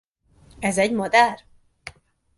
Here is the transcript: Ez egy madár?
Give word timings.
Ez 0.59 0.77
egy 0.77 0.91
madár? 0.91 1.45